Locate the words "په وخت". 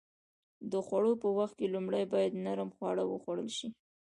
1.21-1.55